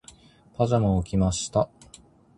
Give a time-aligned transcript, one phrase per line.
[0.55, 1.69] パジャマを着ました。